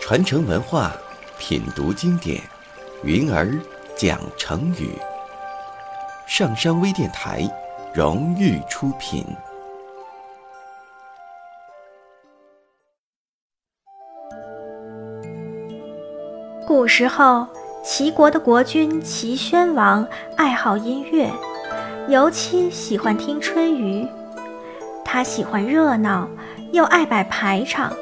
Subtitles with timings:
[0.00, 0.92] 传承文化，
[1.36, 2.40] 品读经典，
[3.02, 3.58] 云儿
[3.96, 4.96] 讲成语。
[6.28, 7.42] 上山微电台
[7.92, 9.26] 荣誉出品。
[16.64, 17.46] 古时候，
[17.82, 20.06] 齐国的国君齐宣王
[20.36, 21.28] 爱好音乐，
[22.08, 24.08] 尤其喜欢听吹竽。
[25.04, 26.28] 他喜欢热闹，
[26.72, 27.92] 又爱摆排场。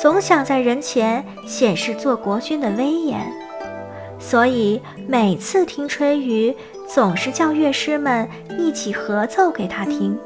[0.00, 3.20] 总想在人前显示做国君的威严，
[4.18, 6.54] 所以每次听吹竽，
[6.88, 8.28] 总是叫乐师们
[8.58, 10.16] 一起合奏给他听。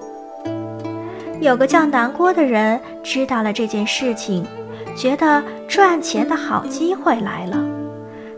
[1.41, 4.47] 有个叫南郭的人知道了这件事情，
[4.95, 7.63] 觉得赚钱的好机会来了，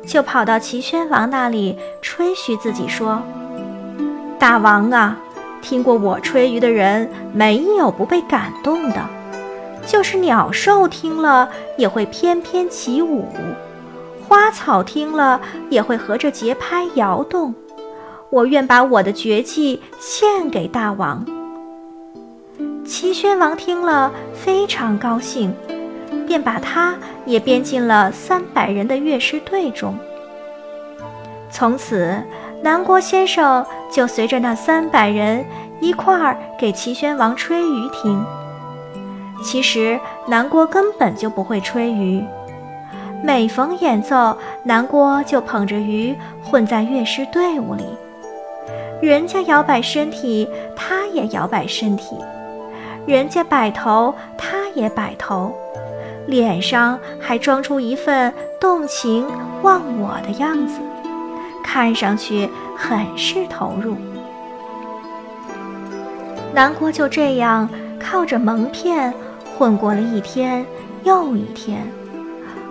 [0.06, 3.20] 就跑到齐宣王那里吹嘘自己说
[4.44, 5.16] ：“大王啊，
[5.62, 9.00] 听过我吹竽的人，没有不被感动的。”
[9.88, 13.26] 就是鸟兽听了也会翩翩起舞，
[14.28, 17.54] 花草听了也会合着节拍摇动。
[18.28, 21.24] 我愿把我的绝技献给大王。
[22.84, 25.54] 齐宣王听了非常高兴，
[26.26, 29.98] 便把他也编进了三百人的乐师队中。
[31.56, 32.20] 从此，
[32.62, 35.44] 南郭先生就随着那三百人
[35.78, 38.26] 一块儿给齐宣王吹竽听。
[39.40, 42.26] 其实南郭根本就不会吹竽，
[43.22, 47.84] 每逢演奏，南郭就捧着竽混在乐师队伍里，
[49.00, 52.16] 人家摇摆身体，他也摇摆身体；
[53.06, 55.54] 人家摆头，他也摆头，
[56.26, 59.24] 脸上还装出一份动情
[59.62, 60.80] 忘我的样子，
[61.74, 63.96] 看上去很是投入。
[66.52, 67.68] 南郭就这样
[67.98, 69.12] 靠着蒙骗。
[69.58, 70.64] 混过了一天
[71.02, 71.82] 又一天，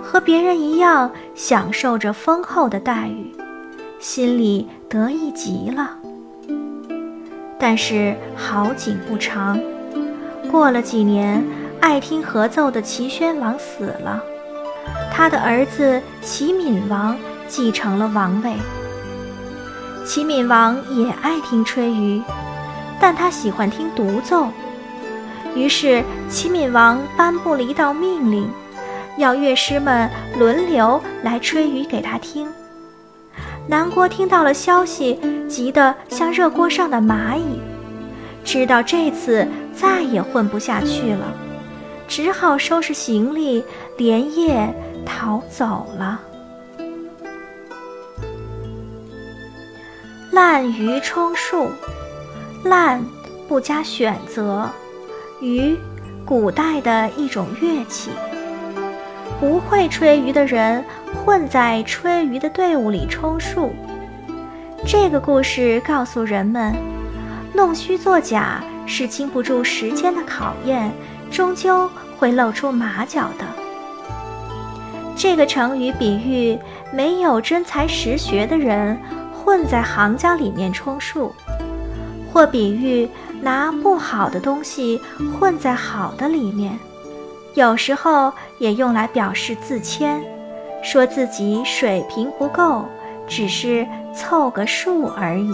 [0.02, 3.34] 和别人一样享受着丰厚的待遇，
[4.00, 5.98] 心里得意极了。
[7.58, 9.58] 但是好景不长，
[10.52, 11.42] 过了几年，
[11.80, 14.22] 爱听合奏的齐宣王死了，
[15.10, 17.18] 他的儿子齐闵王
[17.48, 18.54] 继承了王位。
[20.06, 22.22] 齐闵王也爱听吹竽，
[23.00, 24.48] 但他喜欢听独奏。
[25.56, 28.50] 于是，齐闵王颁布了一道命令，
[29.18, 32.48] 要乐师们轮流来吹竽给他听。
[33.68, 37.62] 南郭听到了消息，急得像热锅上的蚂蚁，
[38.44, 41.34] 知道这次再也混不下去了，
[42.08, 43.64] 只好收拾行李，
[43.98, 44.74] 连夜
[45.06, 46.20] 逃走了。
[50.34, 51.70] 滥竽充数，
[52.64, 53.06] 滥
[53.48, 54.68] 不加选择。
[55.40, 55.78] 竽，
[56.26, 58.10] 古代的一种乐器。
[59.40, 60.84] 不会吹竽的人
[61.14, 63.76] 混在吹竽的队伍里充数。
[64.88, 66.74] 这个故事告诉人们，
[67.54, 70.92] 弄虚作假是经不住时间的考验，
[71.30, 73.46] 终究会露出马脚的。
[75.16, 76.58] 这个成语比喻
[76.92, 79.00] 没有真才实学的人
[79.44, 81.34] 混在行家里面充数，
[82.32, 83.10] 或比喻。
[83.42, 85.02] 拿不好的东西
[85.38, 86.80] 混在好的里面，
[87.56, 90.24] 有时候也用来表示自谦，
[90.82, 92.86] 说自己水平不够，
[93.28, 95.54] 只是凑个数而已。